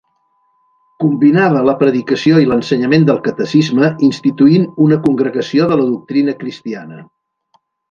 Combinava 1.03 1.61
la 1.67 1.75
predicació 1.81 2.39
i 2.45 2.49
l'ensenyament 2.53 3.05
del 3.11 3.21
catecisme, 3.27 3.91
instituint 4.09 4.67
una 4.87 4.99
Congregació 5.05 5.69
de 5.75 5.79
la 5.83 5.87
Doctrina 5.93 6.37
Cristiana. 6.43 7.07